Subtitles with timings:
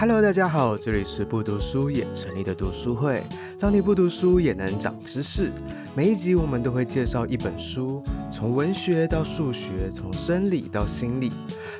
[0.00, 3.20] Hello，大家好，这里是不读书也成立的读书会，
[3.58, 5.50] 让你不读书也能长知识。
[5.92, 8.00] 每一集我们都会介绍一本书，
[8.32, 11.32] 从文学到数学，从生理到心理，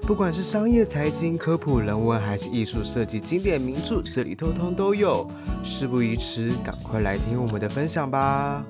[0.03, 5.25] 不管是商业、财经、科普、人文，还是艺术设计、经典名著，这里通通都有。
[5.63, 8.67] 事不宜迟，赶快来听我们的分享吧。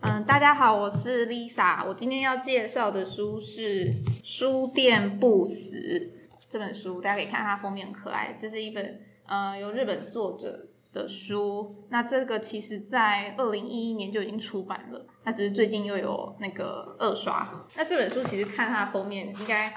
[0.00, 3.92] 嗯，大家好，我是 Lisa，我今天要介绍的书是
[4.24, 5.76] 《书店不死》。
[6.48, 11.84] 这本书大家可以看它封面很可爱，这是一本呃由日本作者的书。
[11.90, 17.66] 那这个其实在二零一一年就已经出版了，那只是最近又有那个二刷。
[17.76, 19.74] 那这本书其实看它的封面，应该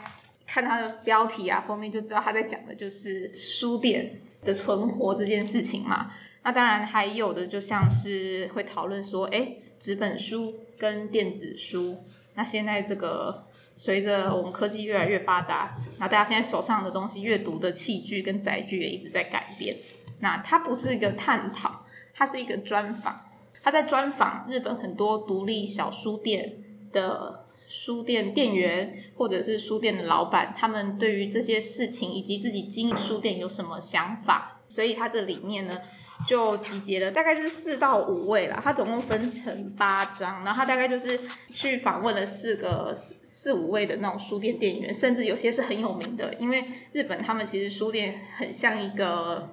[0.48, 4.10] 看它的标题啊，封面就知道它在讲的就是书店
[4.46, 6.14] 的存活这件事情嘛。
[6.44, 11.98] 那当然还有的就像是会讨论说，哎，纸本书跟电子书，
[12.36, 13.48] 那现在这个。
[13.76, 19.76] 随着我们科技越来越发达，那大家现在手上的东西、阅读的器具跟载具也一直在改变。
[20.20, 23.26] 那它不是一个探讨，它是一个专访。
[23.64, 34.62] 他在专访日本很多独立小书店的书店店员或者是书店的老板，他们对于这些事情以及自己经营书店有什么想法。
[34.68, 35.80] 所以它这里面呢。
[36.28, 41.20] 就集结了大概是四到五位啦，他总共分成八章，然后他大概就是
[41.54, 46.64] 去访问了四个四四五位的那种书店店员，甚至有些是很有名的，因为
[46.94, 49.50] 日本他们其实书店很像一个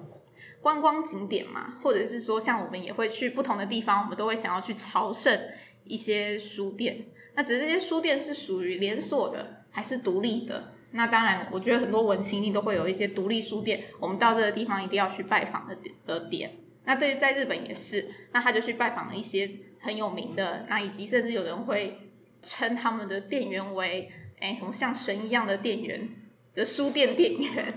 [0.61, 5.39] 观光景点嘛，或者是说像我们也会去不同的地方，我们都会想要去朝圣
[5.83, 10.73] 一些书店，那只是这些书店是属于连锁的还是独立的？
[10.91, 16.51] 那当然，我觉得很多文青一定都会有一些独立书店，我们到这个地方一定要去拜访的点的点。
[16.85, 21.99] 那对于在日本也是，那他就去拜访了一些很有名的，那以及甚至有人会
[22.41, 26.09] 称他们的店员为， 哎，什么像神一样的店员
[26.55, 27.73] 的书店店员，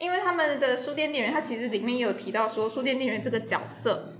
[0.00, 4.14] 因为他们的书店店员，他其实里面也有提到说，书店店员这个角色，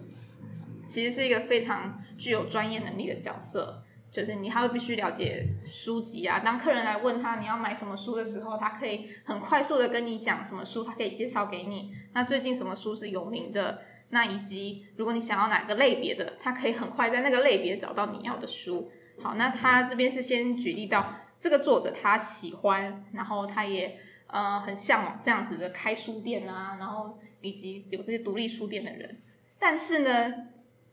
[0.87, 3.83] 其实是一个非常具有专业能力的角色。
[4.11, 6.41] 就是你，他会必须了解书籍啊。
[6.41, 11.93] 当客人来问他你要买什么书的时候，他可以很快速的跟你讲什么书，他可以介绍给你。
[12.15, 13.81] 那最近什么书是有名的？
[14.11, 18.91] 那以及如果你想要哪个类别的，他可以很快在那个类别找到你要的书。
[19.21, 23.99] 好，那他这边是先举例到这个作者他喜欢，然后他也
[24.29, 29.21] 呃很向往这样子的开书店啊，然后以及有这些独立书店的人。
[29.59, 30.33] 但是呢，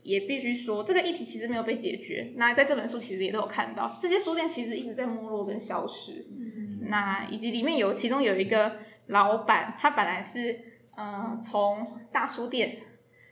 [0.06, 2.32] 也必须说，这个议题其实没有被解决。
[2.36, 6.28] 那在这本书其实也都有看到，这些书店其实一直在没落跟消失。
[6.30, 8.78] 嗯、那以及里面有其中有一个
[9.08, 10.52] 老板，他本来是
[10.96, 12.78] 嗯、呃、从大书店，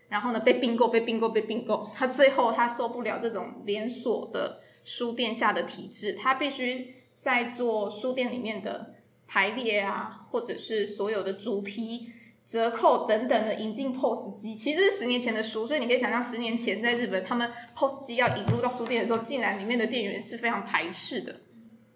[0.10, 8.96] 然后呢被并购、被并购、被并购，他最后他受不了这种连锁的书店下的体制，他必须在做书店里面的
[9.28, 12.13] 排列啊，或者是所有的主题。
[12.46, 21.42] 折扣等等的引进 POS 机，其实是十年前的书，所以你可以想象十年前在日本，他们 POS 机要引入到书店的时候，竟然里面的店员是非常排斥的。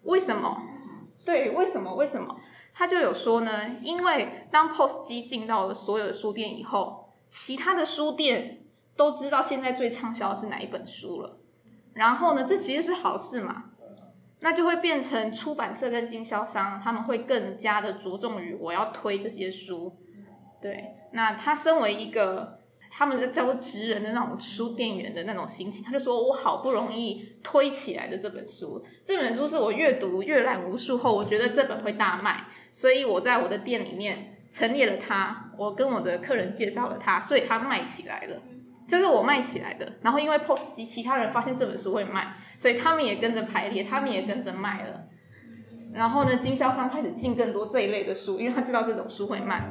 [0.04, 0.60] 为什么？
[1.24, 1.94] 对，为什么？
[1.94, 2.36] 为什么？
[2.72, 8.64] 他就有说呢，因为当 POS 机进到了所有的书店以后，其他的书店
[8.96, 11.38] 都知道现在最畅销的是哪一本书了。
[11.92, 13.72] 然后呢，这其实是好事嘛，
[14.40, 19.96] 那就会变成出版社跟经销商他们会更加的着重于我要推这些书。
[20.60, 22.58] 对，那他身为一个，
[22.90, 38.42] 他们是叫做职人的那种书店员的那种心情，他就说：“我好不容易推起来的这本书，这本书是我阅读阅览无数后，我觉得这本会大卖，所以我在我的店里面陈列了它，我跟我的客人介绍了它，所以它卖起来了，
[38.88, 39.92] 这是我卖起来的。
[40.02, 45.04] 然后因为 POS 机其他人发现这本书会卖，所以他们也跟着排列，他们也跟着卖了。
[45.92, 49.62] 然后呢，经销商开始进更多这一类的书，因为他知道这种书会卖。”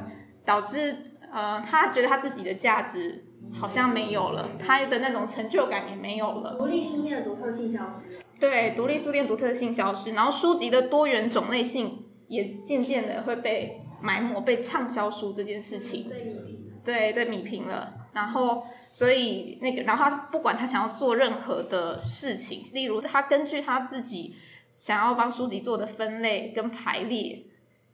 [0.48, 0.96] 导致
[1.30, 3.22] 呃，他觉得他自己的价值
[3.52, 6.54] 好像没有了，他的那种成就感也没有了。
[6.54, 8.18] 独立书店的独特性消失。
[8.40, 16.08] 对，独立书店独特性消失，然后书籍的多元种类性也渐渐的会被埋没，被畅销书这件事情。
[16.08, 16.72] 被弭平。
[16.82, 17.92] 对，对，米平了。
[18.14, 24.34] 然后，所以那个，然后他不管他想要做任何的事情，例如他根据他自己
[24.74, 27.44] 想要帮书籍做的分类跟排列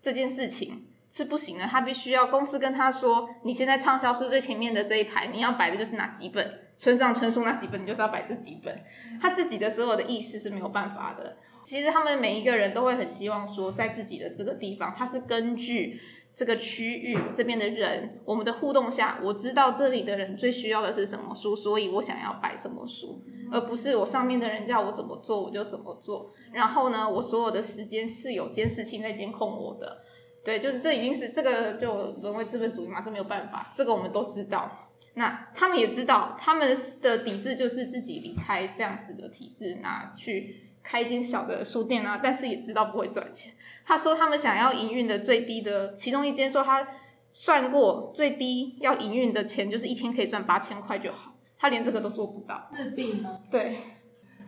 [0.00, 0.84] 这件事情。
[1.14, 8.82] 是不行的，他必须要公司跟他说，你现在畅销是最前面的这一排，你要摆的就是哪几本，村上春树那几本，你就是要摆这几本。
[9.20, 11.36] 他自己的所有的意识是没有办法的。
[11.64, 16.00] 其实他们每一个人都会很希望说，在自己的这个地方，他是根据
[16.34, 23.22] 这个区域这边的人，我们的互动下，我知道这里的人最需要的是什么书，所以我想要摆什么书，
[23.52, 26.32] 而不是我上面的人叫我怎么做我就怎么做。
[26.52, 29.98] 然后呢，我所有的时间是有监视器在监控我的。
[30.44, 34.90] 对，就是这已经是这个就沦为资本主义嘛，这没有办法，这个我们都知道。
[35.14, 43.52] 那他们也知道，他们的抵制就是自己离开这样子的体制，那去开一间小的书店啊，但是也知道不会赚钱。
[43.84, 46.86] 他说他们想要营运的最低的，其中一间说他
[47.32, 52.68] 算过最低要营运的钱就是一天可以赚八千块就好，他连这个都做不到。
[52.74, 53.38] 日币吗？
[53.50, 53.76] 对，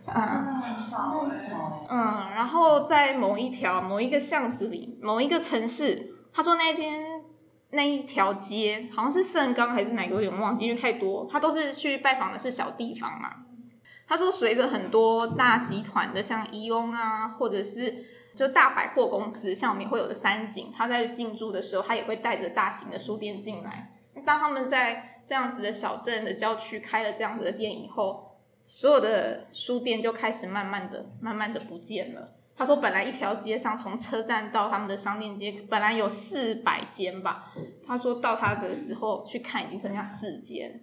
[0.07, 0.47] 很。
[1.89, 7.23] 嗯，然后在某一条某一个巷子里，某一个城市，他说那一天。
[7.71, 13.29] 那一条街好像是盛冈还是哪个，我有点忘记，因为太多，他都是去拜访的是小地方嘛。
[14.07, 23.91] 他说，随着很多大集团的，像伊翁啊，或者是就大百货公司，像我们也会有的三井，他在进驻的时候，他也会带着大型的书店进来。
[24.25, 28.26] 当他们在这样子的小镇的郊区开了这样子的店以后，
[28.67, 32.33] 所有的书店就开始慢慢的、慢慢的不见了。
[32.53, 37.53] 他说：“本来一条街上，从车站到他们的商店街，本来有四百间吧。
[37.85, 40.81] 他说到他的时候去看，已经剩下四间，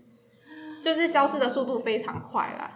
[0.82, 2.70] 就是消失的速度非常快啦。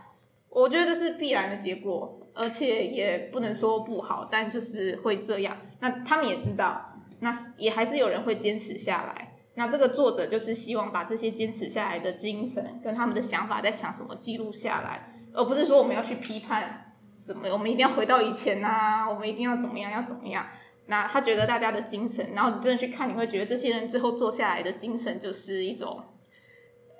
[0.50, 5.56] 我觉得这是必然的结果，而且也不能说不好，但就是会这样。
[5.80, 9.27] 那他们也知道，那也还是有人会坚持下来。
[9.58, 16.84] 那这个作者就是希望把这些坚持下来的精神跟他们的想法在想什么记录下来，而不是说我们要去批判。”
[17.20, 17.46] 怎么？
[17.52, 19.06] 我们一定要回到以前啊！
[19.06, 19.90] 我们一定要怎么样？
[19.90, 20.46] 要怎么样？
[20.86, 26.02] 那他觉得大家的精神，然后你真的去看，你会觉得这些人最后做下来的精神，就是一种，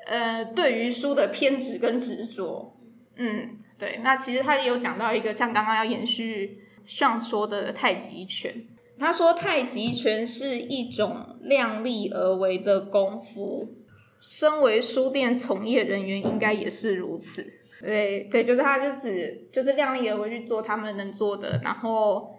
[0.06, 2.76] 呃，对于书的偏执跟执着。
[3.16, 4.00] 嗯，对。
[4.02, 8.52] 那其实他也有讲到一个，像刚刚要延续上说的太极拳。
[8.98, 13.68] 他说太极拳是一种量力而为的功夫，
[14.20, 17.46] 身为书店从业人员，应该也是如此。
[17.80, 22.34] 对对，就是他，就只就是量力而为去做他们能做的，然后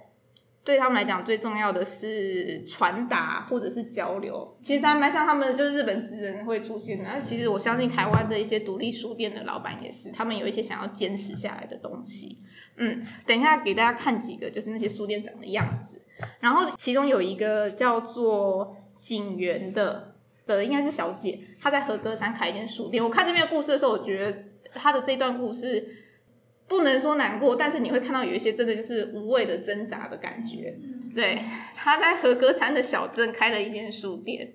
[0.65, 4.57] 对他们来讲最重要的是传达或者是交流。
[4.61, 7.05] 其实还蛮像他们，就是日本职人会出现的。
[7.05, 12.39] 那其实我相信台湾的一些独立书店的老板也是，他们有一些想要坚持下来的东西。
[12.75, 16.01] 嗯，等一下给大家看几个，就是那些书店长的样子。
[16.39, 23.03] 然后其中有一个叫做景园的的，应该是小姐，她在和歌山开一间书店。
[23.03, 24.43] 我看这边的故事的时候，我觉得。
[24.75, 25.83] 她的这段故事
[26.67, 30.77] 不能说难过，但是你会看到有一些真的就是无谓的挣扎的感觉。
[31.15, 31.41] 对，
[31.75, 34.53] 她在和歌山的小镇开了一间书店，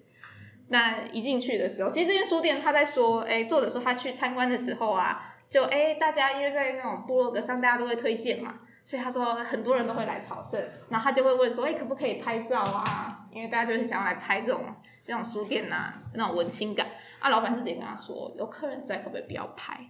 [0.69, 13.27] 那一进去的时候，其实这间书店他在说，哎，作者说他去参观的时候啊，就哎大家因为在那种部落格上大家都会推荐嘛，所以他说很多人都会来朝圣，然后他就会问说，哎，可不可以拍照啊？
[13.33, 14.63] 因为大家就很想要来拍这种
[15.03, 16.87] 这种书店呐，那种文青感。
[17.19, 19.81] 啊，老板自己跟他说，有客人在，可不可以不要拍？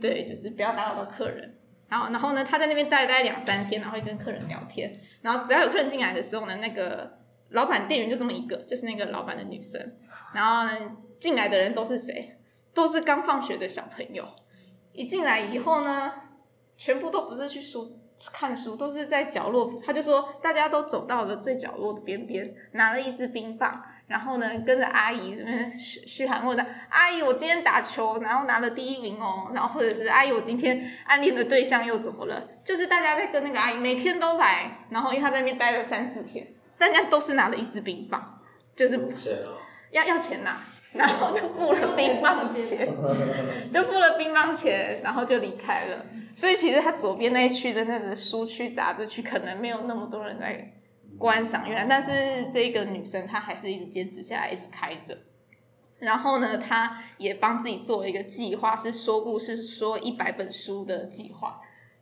[0.00, 1.58] 对，就是不要打扰到客人。
[1.88, 4.94] 然后，然后呢，他在那边待待两三天，然后会跟客人聊天。
[5.22, 7.18] 然后，只要有客人进来的时候呢，那个
[7.50, 9.96] 老板店员就这么一个，就是那个老板的女生。
[10.34, 12.38] 然后呢，进来的人都是谁？
[12.74, 14.26] 都是刚放学的小朋友。
[14.92, 16.12] 一进来以后呢，
[16.76, 17.98] 全部都不是去书
[18.32, 19.72] 看书，都是在角落。
[19.84, 23.82] 他就说，大家都走到了最角落的边边，拿了一支冰棒。
[24.06, 29.50] 然后呢，跟着阿姨这边嘘嘘喊或者阿姨，我今天打球，然后拿了第一名哦。
[29.54, 32.46] 然后或者是阿姨，我今天暗恋的对象又怎么了？
[32.62, 38.42] 就是大家在跟那个阿姨每天都来，然后因为她在那边待了三四天，大家都是拿了一支冰棒，
[38.76, 39.00] 就是
[39.90, 40.60] 要要钱呐、啊，
[40.92, 42.86] 然后就付了冰棒钱，
[43.72, 46.04] 就付了冰棒钱，然后就离开了。
[46.36, 50.70] 所以其实他左边那一区的那个书区、杂志区，可能没有那么多人在。
[51.16, 55.16] 观赏原来，但是这个女生她还是一直坚持下来，一直开着。
[56.00, 61.60] 然后呢，她也帮自己做了一个计划，是说故事说一百本书的计划。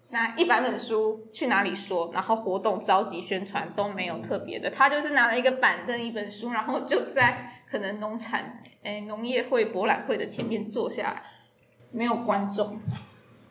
[0.09, 2.11] 那一百本书去哪里说？
[2.15, 11.23] 然后活动召集宣传都没有特别的，她就是拿了一个板凳，一本书，然后就在可能农产诶农业会博览会的前面坐下来，
[11.91, 12.81] 没有观众，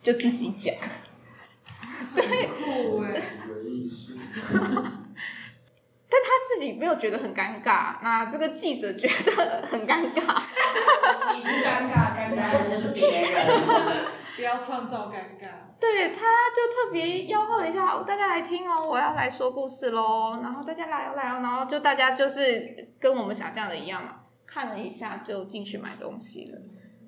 [0.02, 0.74] 就自己讲。
[2.14, 2.24] 对。
[6.08, 10.42] 但他自己没有觉得很尴尬，那这个记者觉得很尴尬。
[11.34, 13.32] 你不尴尬，尴尬的是别人。
[14.36, 15.48] 不要创造尴尬。
[15.80, 17.04] 对，他就特别
[17.34, 20.38] 吆喝一下，大家来听哦，我要来说故事喽。
[20.42, 24.16] 然后大家来哦，来哦，然后就大家就是跟我们想象的一样嘛，
[24.46, 26.58] 看了一下就进去买东西了，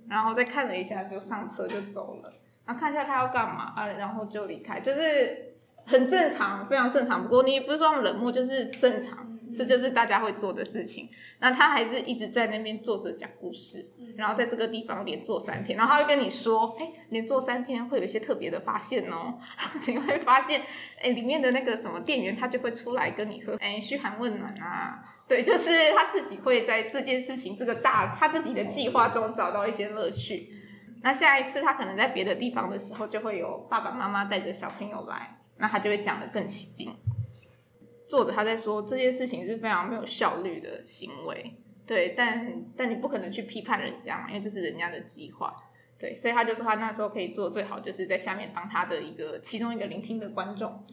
[0.09, 2.33] 然后再看了一下就上车就走了，
[2.67, 5.51] 然后看一下他要干嘛啊，然后就离开，就是。
[5.87, 7.23] 很正常，非常正常。
[7.23, 9.39] 不过你不是说冷漠，就是正常。
[9.55, 11.11] 这就是大家会做的事情。
[11.41, 19.35] 那他还是一直在那边坐着讲故事，然后在这个地方连坐三天，然后他会跟你说，哎，连坐三天会有一些特别的发现哦，
[19.87, 20.63] 你会发现，
[21.03, 30.64] 哎，里面的那个什么店员他就会出来跟你喝，哎，嘘寒问暖啊，对，就是他自己会在这件事情这个大他自己的计划中找到一些乐趣。
[31.05, 36.93] 那下一次他可能在别的地方的时候，就会有爸爸妈妈带着小朋友来，那他就会讲得更起劲。
[38.09, 41.55] 作者他在说这件事情是非常没有效率的行为，
[41.87, 45.55] 对，但但你不可能去批判人家嘛，因为这是人家的计划，
[45.99, 50.85] 对，所以他就说他那时候可以做最好，就是在下面当他的一个其中一个聆听的观众。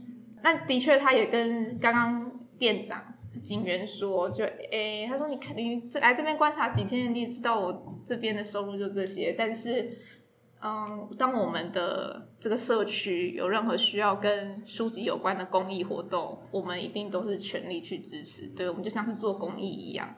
[0.44, 3.01] 那的确，他也跟刚刚店长。
[3.43, 9.33] 警员说：“就诶、他说你肯定来这边观察几天，你也知道我这边的收入就这些。
[9.38, 9.98] 但是，
[10.62, 18.48] 嗯，当我们的这个社区有任何需要跟书籍有关的公益活动，我们一定都是全力去支持。
[18.48, 20.15] 对，我们就像是做公益一样。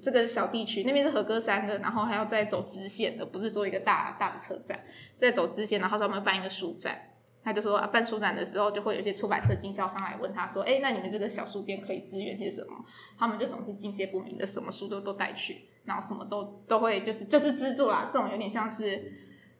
[0.00, 4.82] 这个小地区那边是和歌山的，然后还要再走支线的，不是说一个大大的车站，
[5.14, 7.08] 再走支线，然后专门办一个书展。”
[7.44, 12.84] 他就说啊，办书展的时候，就会有一些出版社经销商来问他说：“哎，那你们这个小书店可以支援些什么？”
[13.18, 18.08] 他们就总是敬谢不明的，什么书都都带去，然后什么都都会就是就是资助啦。
[18.12, 19.12] 这种有点像是，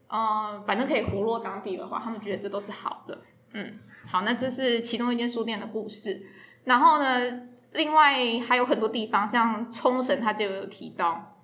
[0.07, 3.21] 嗯、反正可以活络当地的话，他们觉得这都是好的。
[3.51, 3.73] 嗯，
[4.07, 6.25] 好，那这是其中一间书店的故事。
[6.63, 11.37] 然后呢，另外还有很多地方，像冲绳，他就有提到，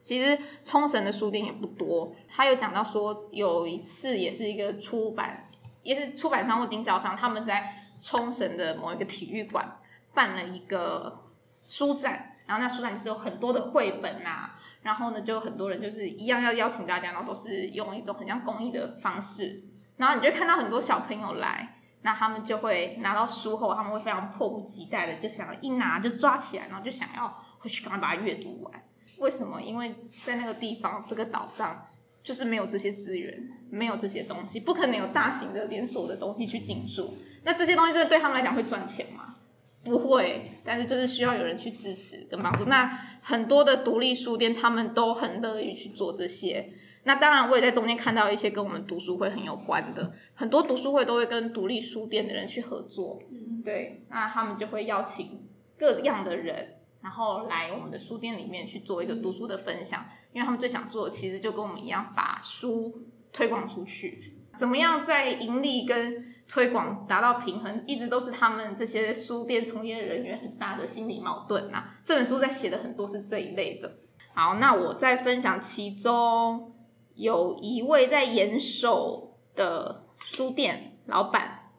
[0.00, 2.12] 其实冲绳的书店也不多。
[2.28, 5.44] 他有讲到说，有一次也是一个出版。
[5.88, 9.78] 也是出版商或经销商，他们在冲绳的某一个体育馆
[10.12, 11.24] 办了一个
[11.66, 19.64] 书展，然后那书展就是有很多的绘本啊，然后呢，就很多人就是一样要邀请大家，然后都是用一种很像公益的方式，
[19.96, 28.84] 然后你就看到很多小朋友来，那他们就会拿到书后，他们会非常迫不及待的就想一拿就抓起来，然后就想要回去赶快把它阅读完。
[29.20, 29.62] 为什么？
[29.62, 31.86] 因为在那个地方，这个岛上。
[32.20, 33.32] 就是没有这些资源，
[33.70, 37.16] 没有这些东西，不可能有大型的连锁的东西去进驻。
[37.44, 39.36] 那这些东西真的对他们来讲会赚钱吗？
[39.84, 42.64] 不会，但是就是需要有人去支持跟帮助。
[42.64, 42.86] 那
[43.22, 46.70] 很多的独立书店，他们都很乐意去做这些。
[47.04, 53.22] 那当然，我也在中间看到一些跟我们读书会很有关的，很多读书会都会跟独立书店的人去合作。
[53.64, 55.46] 对，那他们就会邀请
[55.78, 56.74] 各样的人。
[57.00, 62.92] 然后来我们的书店里面去做一个读书的分享，因为他们最想做的其实就跟我们一样，把书
[63.38, 64.34] 推广出去。
[64.56, 71.84] 怎么样在盈利跟推广达到平衡，一直都是他们这些书店从业人员很大的心理矛盾呐。
[72.04, 73.98] 这本书在写的很多是这一类的。
[74.34, 76.74] 好，那我再分享其中
[77.14, 81.70] 有一位在岩手的书店老板，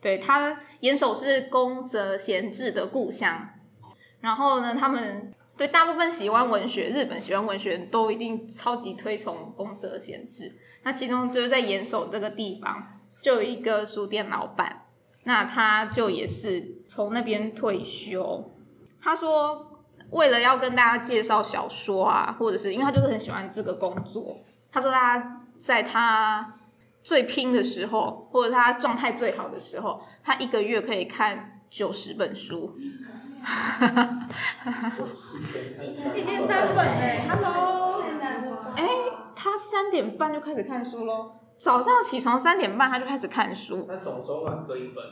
[0.00, 3.48] 对，他岩手是宫泽贤治的故乡。
[4.20, 10.56] 然后呢，他们对大部分喜欢文学、日本喜欢文学都一定超级推崇宫泽贤治。
[10.88, 12.82] 那其中就是在岩手这个地方，
[13.20, 14.86] 就有一个书店老板，
[15.24, 18.50] 那他就也是从那边退休。
[18.98, 19.70] 他说，
[20.08, 24.38] 为了要跟大家介绍小说啊，或者是因为他就是很喜欢这个工作。
[24.72, 26.54] 他说他在他
[27.02, 32.78] 最拼的时候，或者他状态最好的时候，他一个月可以看九十本书。
[33.44, 34.28] 哈哈哈
[34.70, 34.92] 哈哈！
[36.16, 38.42] 一天三本哎，Hello，哎，
[39.38, 41.30] 他三点半就开始看书喽。
[41.56, 43.84] 早上起床三点半他就开始看书。
[43.88, 45.04] 那总收完各一本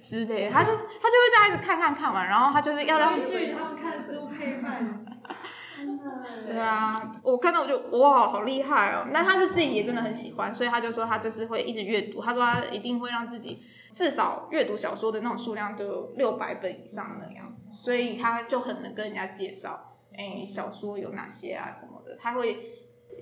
[0.00, 3.12] 之类，他就他就会这样一直看看看完，然后他就是要让。
[3.12, 5.04] 他是看书配饭。
[5.76, 6.04] 真的。
[6.46, 9.06] 对啊，我看到我就哇，好厉害哦！
[9.10, 12.22] 那他是自己也真的很喜欢，所以他就说他就是会一直阅读。
[12.22, 13.62] 他说他一定会让自己。
[13.92, 22.58] 至少阅读小说的那种数量就有六百本以上那样，所以他就很能跟人家介绍，哎、欸，小说有哪些啊什么的，他会，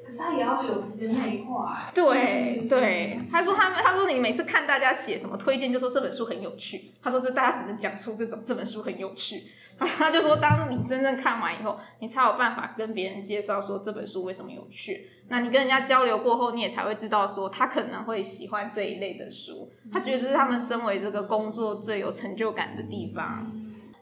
[0.03, 1.91] 可是他也要有时间内化。
[1.95, 9.45] 对对，他说他他说你每次看大家写什么推荐，就说这本书很有趣，他说这大家只能讲出这种这本书很有趣，
[9.79, 15.11] 他就说当你真正看完以后，你才有办法跟别人介绍说这本书为什么有趣。
[15.27, 23.51] 那你跟人家交流过后，你也才会知道说他可能会喜欢这一类的书，他觉得这是他们身为这个工作最有成就感的地方，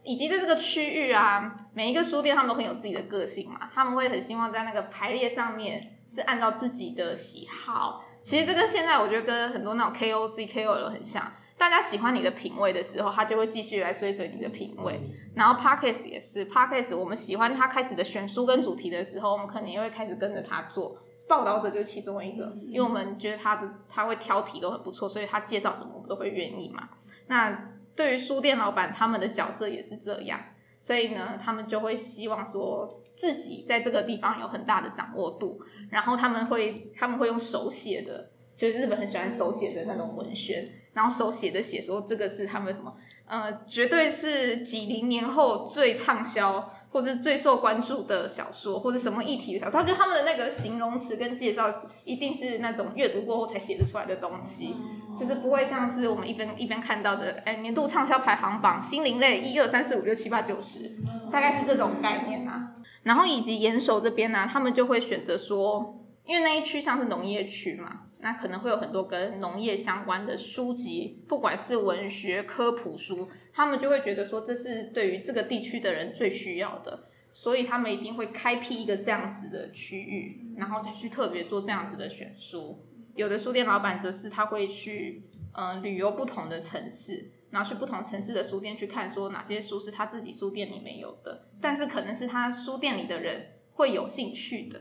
[0.05, 8.05] 以及在这个区域啊，每一个书店他们都很有自己的个性嘛，他们会很希望在那个排列上面是按照自己的喜好。
[8.23, 15.01] 其实这个现在我觉得跟很多那种 KOC、KOL 很像，大家喜欢你的品味的时候，他就会继续来追随你的品味。
[15.35, 20.97] 然后 Podcast 也是 Podcast，我们喜欢他开始的选书跟主题的时候，我们可能也会开始跟着他做。
[21.29, 26.89] 报道者就是其中一个，因为我们觉得他的他会挑题都很不错，所以他介绍什么我们都会愿意嘛。
[27.29, 30.41] 那对于书店老板，他们的角色也是这样，
[30.81, 42.95] 所以呢，他们就会希望说自己在这个地方有很大的掌握度，然后他们会他们会用手写的，就是日本很喜欢手写的那种文宣，然后手写的写说这个是他们什么，
[43.27, 46.72] 呃，绝对是几零年后最畅销。
[46.93, 54.77] 或者是最受关注的小说，或者什么议题的小说，他觉得他们的那个形容词跟介绍一定是那种阅读过后才写得出来的东西，
[55.17, 60.99] 就是不会像是我们一边一边看到的，哎，年度畅销排行榜，心灵类一二三四五六七八九十，
[61.33, 62.73] 大概是这种概念啊。
[63.05, 68.03] 然后以及岩手这边呢、啊，他们就会选择说，因为那一区像是农业区嘛。
[68.25, 82.87] 那可能会有很多跟农业相关的书籍，不管是文学科普书，他们就会觉得说这是对于这个地区的人最需要的，所以他们一定会开辟一个这样子的区域，然后再去特别做这样子的选书。
[83.17, 94.81] 有的书店老板则是他会去呃旅游不同的城市，然后去不同城市的书店去看，说哪些书是他自己书店里面有的，但是可能是他书店里的人会有兴趣的，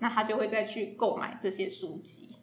[0.00, 2.36] 那他就会再去购买这些书籍。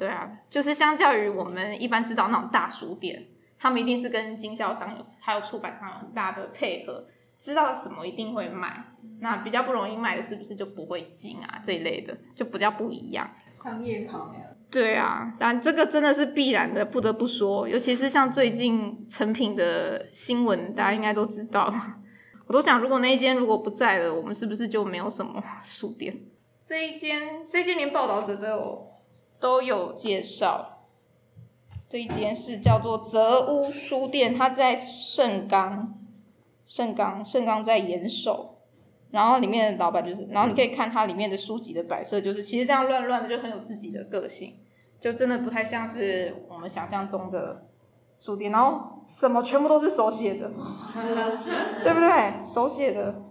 [0.00, 3.26] 对啊，就是相较于我们一般知道那种大书店，
[3.58, 7.04] 他们一定是跟经销商有还有出版商有很大的配合，
[7.38, 8.82] 知道什么一定会卖。
[9.20, 11.60] 那比较不容易卖的，是不是就不会进啊？
[11.62, 13.30] 这一类的就比较不一样。
[13.52, 14.42] 商业考量。
[14.70, 17.68] 对啊，但这个真的是必然的，不得不说。
[17.68, 21.70] 尤其是像最近成品的新闻，大家应该都知道。
[22.46, 26.18] 我都想，如果那一间如果不在了，我们是不是就没有什么书店？
[26.66, 28.89] 这一间，这一间连报道者都有。
[29.40, 30.84] 都有介绍，
[31.88, 35.98] 这一间是叫做泽屋书店，它在盛冈，
[36.66, 38.58] 盛冈，盛冈在岩手，
[39.10, 44.58] 然后里面的老板就是，然后你可以看它里面的书籍的摆设，就是其实这样乱乱的就很有自己的个性，
[45.00, 47.66] 就真的不太像是我们想象中的
[48.18, 50.50] 书店，然后什么全部都是手写的，
[51.82, 52.44] 对不对？
[52.44, 53.22] 手写的。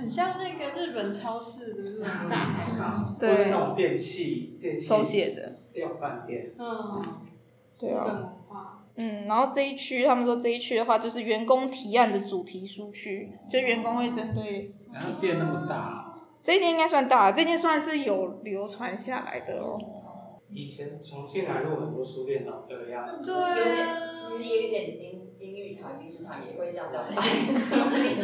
[0.00, 6.52] 很像那个日本超市的那种大菜包，对，或者那种电器、电器手写的量贩店。
[6.58, 7.02] 嗯，
[7.78, 8.32] 对啊。
[8.96, 14.74] 嗯，然后这一区，他们说这一区的话，就是员工提案的主题书区，就员工会针对。
[14.92, 16.06] 然后店那么大。
[16.42, 19.78] 这一间应该算大，这间算是有流传下来的哦。
[20.52, 28.18] 以前重庆南路很多书店长这个样子，对啊，有点其实也有点金金玉堂、金石堂也会这样摆书店，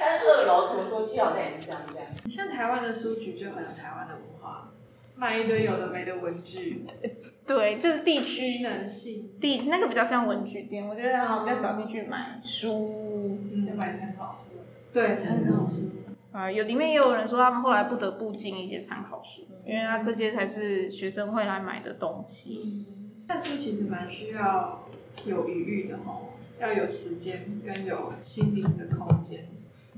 [0.00, 2.06] 但是二楼图书区好像也是这样这样。
[2.28, 4.72] 像台湾的书局就很有台湾的文化，
[5.14, 6.84] 卖一堆有的没的文具。
[7.46, 14.58] 对，就是地区能性，地那个比较像文具店，我觉得好像比较少进去买书，嗯，就买参考书。
[14.92, 15.90] 对，参考书。
[16.38, 22.86] 啊，有里面也有人说，他们后来不得不进一些参考书，因为他这些才是学生会来买的东西。
[23.26, 24.86] 看书其实蛮需要
[25.24, 29.48] 有余裕的吼，要有时间跟有心灵的空间，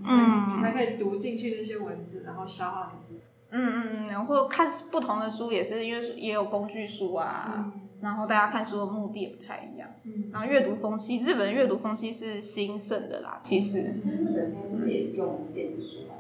[0.03, 3.25] 嗯，你才可以读进去那些文字，然后消化你自己。
[3.51, 7.53] 嗯嗯嗯，然后看不同的书也是，因为也有工具书啊。
[7.55, 13.83] 嗯然后大家看书的目的也不太一样，嗯，然后阅读风气，日本的阅读风气是兴盛的啦，其实。
[13.83, 16.15] 日本现在也用电子书吗？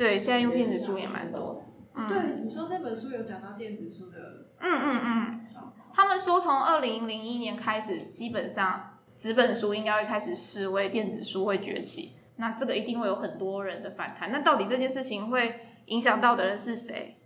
[0.00, 1.62] 对，现在用电子书也蛮多。
[1.94, 5.46] 嗯，对，你说这本书有讲到电子书的，嗯嗯嗯，
[5.92, 14.32] 他们说从二零零一年开始，基本上纸本书应该会开始示威，电子书会崛起，那这个一定会有很多人的反弹。
[14.32, 17.18] 那到底这件事情会影响到的人是谁？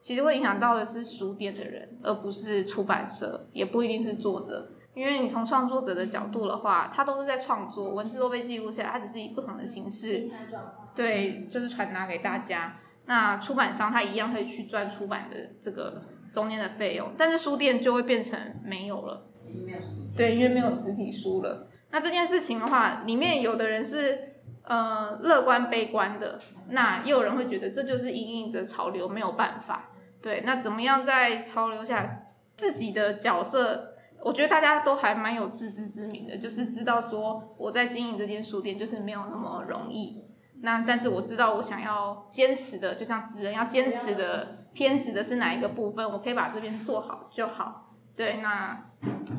[0.00, 4.70] 其实会影响到的是书店的人，而不是出版社，也不一定是作者。
[4.94, 10.28] 因为你从创作者的角度的话，他都是在创作，文字都被记录下来，他只是以不同的形式，
[10.94, 12.76] 对，就是传达给大家。
[13.06, 19.26] 那出版商他一样会去赚出版的这个中间的费用，但是书店就会变成没有了，
[20.16, 21.68] 对，因为没有实体书了。
[21.90, 24.26] 那这件事情的话，里面有的人是。
[24.62, 29.88] 呃，乐观悲观的，那也有人会觉得这就是因应着潮流，没有办法。
[30.20, 32.26] 对，那怎么样在潮流下
[32.56, 33.89] 自己的角色？
[34.22, 40.24] 我觉得大家都还蛮有自知之明的，就是知道说我在经营这间书店就是没有那么容易。
[40.62, 47.94] 那但是我知道我想要坚持的，就像职人要坚持的偏执的是哪一个部分，我可以把这边做好就好。
[48.14, 48.90] 对，那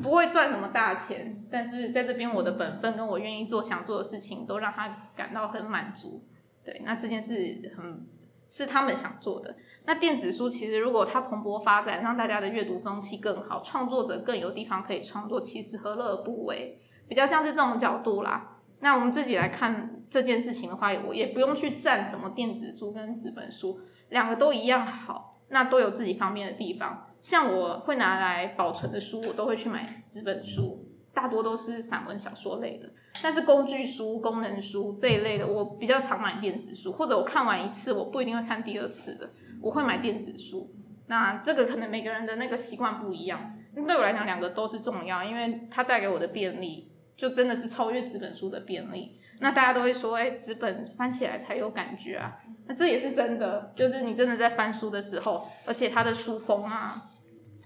[0.02, 6.24] 不会赚什么大钱，但是在这边我的本分跟我愿意做想做的事情，都让他感到很满足。
[6.64, 8.04] 对，那这件事很
[8.52, 9.56] 是他们想做的。
[9.86, 16.78] 那电子书其实如果它蓬勃发展，让大家的阅读风气更好，创作者更有地方可以创作，其实何乐而不为？
[17.08, 18.58] 比较像是这种角度啦。
[18.80, 27.06] 那我们自己来看这件事情的话，我也不用去赞什么电子书跟纸本书，两个都一样好，那都有自己方便的地方。
[27.22, 32.88] 像我会拿来保存的书，我都会去买纸本书，大多都是散文小说类的。
[33.22, 40.74] 但是工具书、功能书这一类的，我比较常买电子书，或者我看完一次，我不一定会看第二次的，我会买电子书。
[41.06, 43.58] 那这个可能每个人的那个习惯不一样。
[43.74, 49.18] 对我来讲，两个都是重要，因为它带给我的便利，就真的是超越纸本书的便利。
[49.40, 52.38] 那大家都会说，哎，纸本翻起来才有感觉啊。
[52.66, 56.94] 那这也是真的，就是你真的在翻书的时候，而且它的书封啊，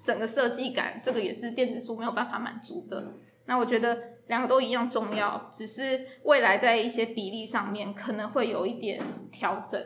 [0.03, 3.15] 整个设计感，这个也是电子书没有办法满足的。
[3.47, 9.81] 那我觉得两个都一样重要，只是未来在一些比例上面可能会有一点调整。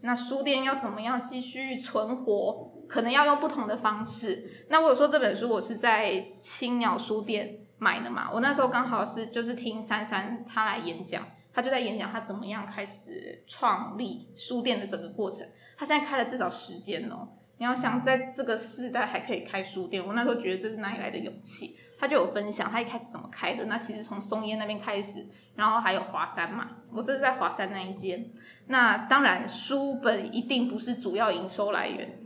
[0.00, 2.72] 那书店要怎么样继续存活？
[2.88, 4.64] 可能要用不同的方式。
[4.68, 15.44] 那我有说这本书我是在青鸟书店买的嘛，我那时候刚好是就是听珊珊他来演讲，他就在演讲他怎么样开始创立书店的整个过程。
[15.76, 17.28] 他现在开了至少十间哦，
[17.58, 21.76] 你要想在这个时代还可以开书店，我那时候觉得这是哪里来的勇气？
[21.98, 23.66] 他就有分享他一开始怎么开的。
[23.66, 28.30] 那其实从松烟那边开始，然后还有华山嘛，我这是在华山那一间。
[28.66, 32.18] 那当然书本一定不是主要营收来源。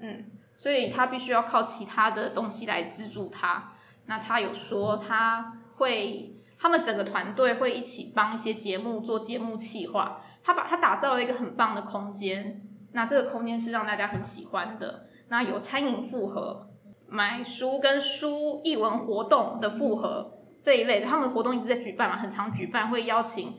[0.00, 3.72] 嗯，所以他必须要靠其他的东西来资助他。
[4.06, 10.20] 那他有说他会，他们整个团队会一起帮一些节目做节目企划。
[10.42, 12.60] 他把他打造了一个很棒的空间。
[12.92, 15.06] 那这个空间是让大家很喜欢的。
[15.28, 16.68] 那有餐饮复合、
[17.06, 23.54] 买书跟书译文活动的复合这一类的，他们活动一直在举办嘛，很常举办，会邀请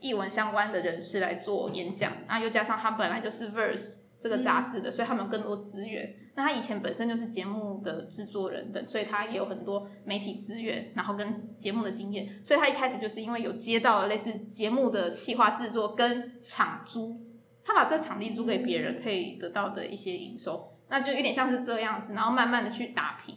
[0.00, 2.12] 译文相关的人士来做演讲。
[2.28, 3.98] 那又加上他本来就是 Verse。
[4.18, 6.16] 这个杂志的，所以他们有更多资源。
[6.34, 12.40] 那他以前本身就是节目的制作人等，所以他也有很多媒体资源，然后跟节目的经验。
[12.42, 17.20] 所以他一开始就是因为有接到了类似节目的企划制作跟场租，
[17.62, 22.14] 他把这场地租给别人，可以得到的一些营收，那就有点像是这样子。
[22.14, 23.36] 然后慢慢的去打平，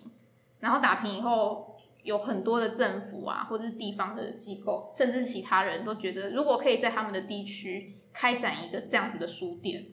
[0.60, 9.86] 然后打平以后，有很多的政府啊，或者是地方的机构，甚至其他人都觉得，如果可以在他们的地区开展一个这样子的书店。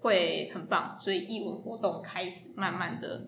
[0.00, 3.22] 会很棒，所以译文活动开始慢慢的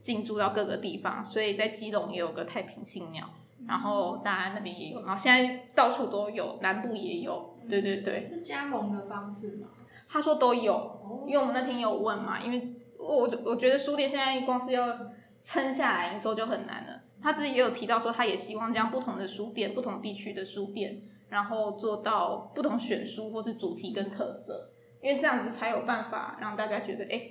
[0.00, 3.28] 进驻到各个地方，所以在基隆也有个太平青鸟，
[3.68, 8.18] 然后大安那边也有，然后现在到处都有，南部也有，对对对。
[8.18, 9.68] 是加盟的方式吗？
[10.08, 14.86] 他说都有，因为我们那天有问嘛，因为我我觉得书店现在光是要
[15.42, 17.02] 撑下来营收就很难了。
[17.20, 24.70] 他自己也有提到说，他也希望将不同的书店、不同地区的书店，然后做到不同选书或是主题跟特色。
[25.00, 27.30] 因为这样子才有办法让大家觉得，哎，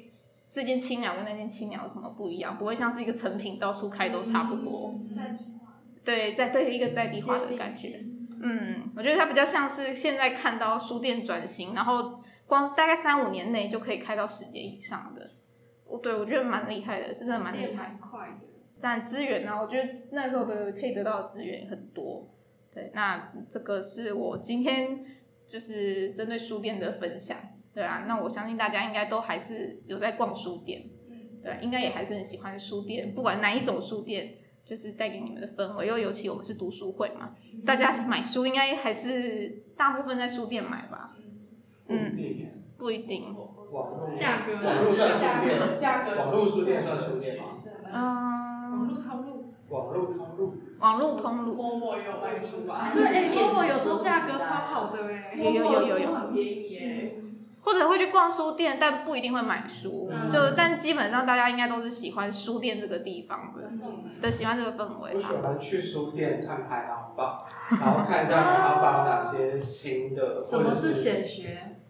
[0.50, 2.58] 这件青鸟跟那件青鸟有什么不一样？
[2.58, 4.94] 不会像是一个成品到处开都差不多。
[5.10, 5.40] 嗯、
[6.04, 8.02] 对，在对一个在地化的感觉。
[8.42, 15.30] 嗯，我觉得它比较像是现在看到书店转型，然后光大概三五年内就可以开到十间以上的。
[15.92, 17.90] 我对我觉得蛮厉害的，是真的蛮厉害。
[17.90, 18.48] 蛮快的。
[18.80, 19.62] 但资源呢？
[19.62, 22.34] 我觉得那时候的可以得到的资源很多。
[22.74, 25.06] 对，那这个是我今天
[25.46, 27.38] 就是针对书店的分享。
[27.74, 30.90] 对啊，那我相信大家应该都还是有在逛书店，
[31.44, 34.34] 对，应该也还是很喜欢书店，不管哪一种书店，
[34.66, 35.88] 就是带给你们的氛围。
[35.88, 41.16] 又尤其我们是读书会嘛，大家买书应该还是大部分在书店买吧？
[41.88, 42.18] 嗯，
[42.78, 43.36] 不一定。
[44.14, 47.44] 价格，网络算书店，价格，网络书店算书店吗？
[47.94, 51.56] 嗯，网络通路，网络通路，网络通路。
[51.56, 52.92] 陌陌有卖书吧？
[52.94, 57.12] 对，哎，陌陌有时候价格超好的哎，有有有有有，很便宜哎。
[57.64, 60.10] 或者会去逛书店，但不一定会买书。
[60.12, 63.62] 嗯、就但基本上大家应该都是喜欢书店这个地方的，
[64.20, 65.12] 的、嗯、喜欢这个氛围。
[65.14, 67.38] 我喜欢去书店看排行榜，
[67.80, 70.42] 然后看一下排行榜有哪些新的。
[70.42, 71.81] 什么是显学？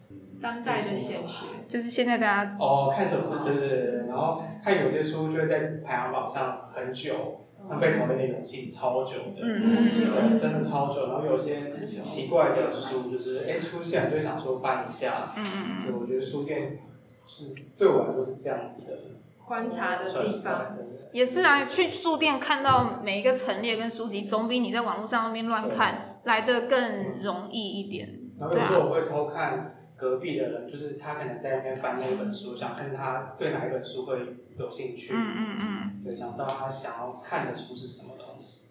[0.41, 3.41] 当代的显学，就是现在大家哦，看什么？
[3.45, 7.37] 对对对，然后看有些书就会在排行榜上很久。
[7.69, 11.09] 那被讨论的勇气超久的，嗯、对，真的超久。
[11.09, 11.55] 然后有些
[12.01, 15.31] 奇怪的书，就是哎出现就想说翻一下。
[15.37, 16.79] 嗯嗯对，我觉得书店
[17.27, 17.45] 是
[17.77, 18.97] 对我来说是这样子的
[19.45, 20.75] 观察的地方。
[21.13, 28.09] 也是啊，去书店看到每一个陈列跟书籍，总比你在网络上那边乱看来的更容易一点。
[28.39, 29.75] 然后有时候我会偷看。
[30.01, 34.17] 隔壁的人就是他，可能在那边翻那本书，想看他对哪一本书会
[34.57, 35.13] 有兴趣。
[35.13, 36.03] 嗯嗯嗯。
[36.03, 38.61] 对，想知道他想要看的书是什么东西。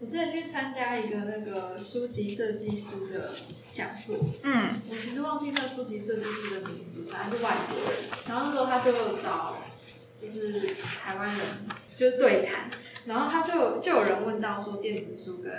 [0.00, 3.30] 我之前去参加一个那个书籍设计师的
[3.72, 4.16] 讲座。
[4.42, 4.70] 嗯。
[4.90, 8.10] 我其实忘记那书籍设计师的名字，反正是外国人。
[8.26, 9.58] 然后那时候他就找，
[10.22, 11.46] 就是台湾人，
[11.96, 12.70] 就是对谈。
[13.04, 15.52] 然后他就就有人问到说，电子书跟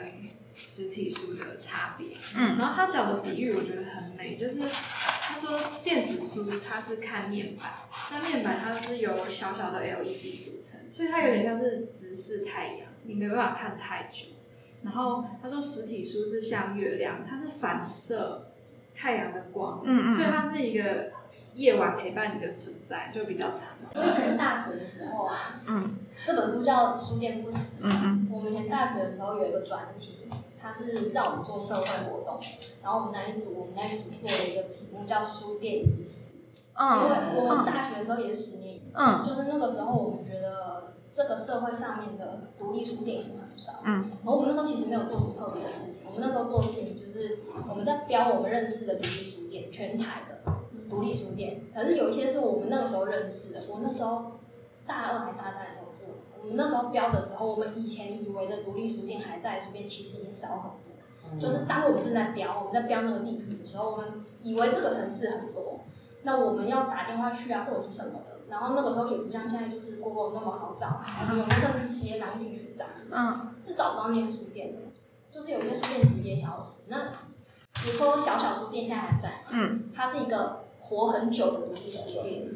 [0.56, 7.74] 实体书的差别，嗯，然后他讲的比喻我觉得很美，就是他说电子书它是看面板，
[8.12, 14.28] 那面板它是由小小的 LED 组成，所以它有点像是直视太阳，你没办法看太久。
[14.84, 18.52] 然后他说实体书是像月亮，它是反射
[18.94, 21.12] 太阳的光，嗯嗯，所以它是一个
[21.56, 23.70] 夜晚陪伴你的存在，就比较长。
[23.94, 30.28] 我以前大学的时候啊，嗯，这本书叫《书店不死》，嗯嗯，我们以前大学的时候有一个专题，
[30.62, 32.40] 它是让我们做社会活动，
[32.82, 36.32] 然后我们那一组，我们那一组做了一个题目叫《书店已死》，
[36.74, 47.40] 嗯，因为我们大学的时候也是十年，嗯，就是那个时候我们觉得这个社会上面的独立书店已经很少，嗯，然后我们那时候其实没有做什么特别的事情，我们那时候做的事情就是
[47.70, 50.33] 我们在标我们认识的独立书店，全台的
[50.94, 54.34] 独立书店，可是有一些是我们那个时候认识的，我那时候
[54.86, 60.78] 大二还大三的时候做的，我们那时候标的时候，我们以前以为的独立书店还在书店，其实已经少
[61.30, 65.80] 很多，就是当我们正在标，我们在标那个地图的时候，我们以为这个城市很多，
[66.22, 68.34] 那我们要打电话去啊，或者是什么的。
[68.50, 71.02] 然后那个时候也不像现在，就是 Google 那么好找，
[71.32, 74.76] 我们甚至直接拿进去找，嗯，是找不到那些书店的，
[75.32, 76.84] 就是有些书店直接消失。
[76.88, 77.06] 那
[77.84, 82.48] 比如说小小书店现在还在，嗯，它是一个活很久的独立书店。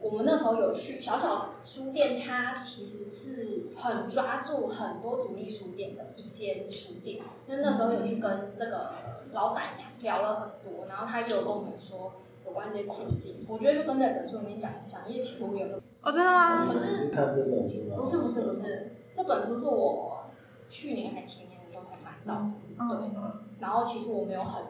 [0.00, 7.20] 我们那时候有去小小书店，它其实是很抓住很多独立书店的一间书店。
[7.46, 8.92] 那那时候有去跟这个
[9.32, 12.12] 老板娘聊了很多，然后他也有跟我们说。
[12.46, 16.66] 有关这些困境，我觉得就跟在本书里面讲一讲，因为其实我有个哦，真的吗？
[16.66, 17.96] 可是看这本书吗？
[17.96, 20.24] 不是不是不是，这本书是我
[20.68, 22.98] 去年还前年的时候才买到的，嗯、对。
[23.60, 24.64] 然后其实我没有很，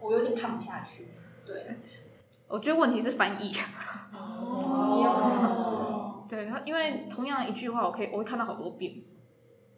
[0.00, 1.08] 我有点看不下去，
[1.44, 1.78] 对。
[2.48, 3.52] 我觉得问题是翻译。
[4.12, 6.24] 哦。
[6.28, 8.94] 对，因为同样一句话，我可以我会看到好多遍。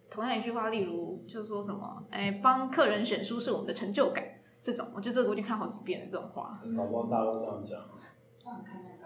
[0.09, 4.23] 同样一句话，例如就是说什么，哎，帮客人选书是我们的成就感。
[4.61, 6.07] 这种，我觉得这个我已经看好几遍了。
[6.09, 7.79] 这种话，搞不好大陆这样讲，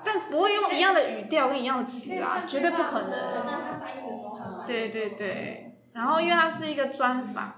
[0.04, 4.66] 但不会用一样的语调跟一样的词啊，绝对不可能。
[4.66, 7.56] 对对对，然后因为它是一个专访，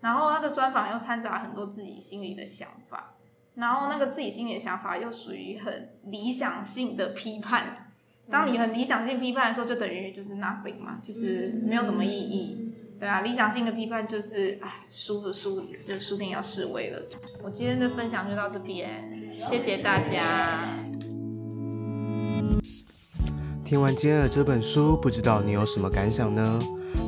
[0.00, 3.15] 然后他的专访又掺杂很多自己心里的想法，
[3.56, 7.88] 然后那个自己心里的想法又属于很理想性的批判。
[8.30, 12.72] 当你很理想性批判的时候，就等于就是 nothing 嘛，就是没有什么意义。
[12.98, 17.00] 对啊，理想性的批判就是，哎，书的书就书店要示威了。
[17.42, 19.04] 我今天的分享就到这边，
[19.48, 20.62] 谢谢大家。
[23.64, 26.58] 听完今天的这本书，不知道你有什么感想呢？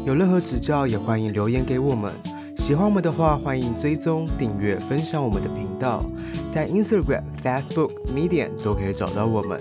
[0.04, 2.12] 有任何指教也欢迎留言给我们。
[2.68, 6.04] 喜欢我们的话，欢迎追踪、订阅、分享我们的频道，
[6.50, 9.58] 在 Instagram、Facebook、Medium 都可以找到我们。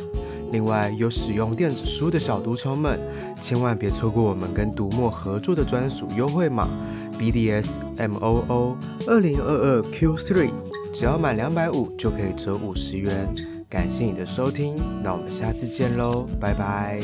[0.52, 3.00] 另外，有使用电子书的小读者们，
[3.42, 6.68] 千万别错过我们跟读墨合作的专属优惠码
[7.18, 8.76] BDSMOO
[9.08, 10.50] 二零二二 Q3，
[10.94, 13.34] 只要满两百五就可以折五十元。
[13.70, 17.00] 感谢你的收听，那我们下次见喽，拜拜。